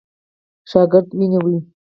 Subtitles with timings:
[0.69, 1.57] شاګرد ونیوی.